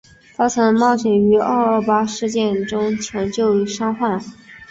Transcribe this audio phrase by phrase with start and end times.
[0.35, 4.19] 她曾冒险于二二八事件中抢救伤患。